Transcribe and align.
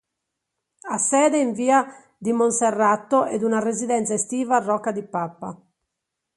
Ha 0.89 0.97
sede 0.97 1.37
in 1.37 1.53
via 1.53 1.85
di 2.17 2.33
Monserrato 2.33 3.25
ed 3.25 3.43
una 3.43 3.59
residenza 3.59 4.15
estiva 4.15 4.55
a 4.55 4.59
Rocca 4.59 4.91
di 4.91 5.03
Papa. 5.03 5.55